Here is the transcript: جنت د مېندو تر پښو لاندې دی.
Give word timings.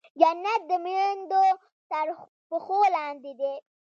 جنت 0.19 0.61
د 0.69 0.71
مېندو 0.85 1.43
تر 1.91 2.07
پښو 2.49 2.79
لاندې 2.95 3.31
دی. 3.39 3.53